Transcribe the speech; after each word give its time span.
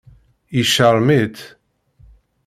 Yecṛem-itt. 0.57 1.39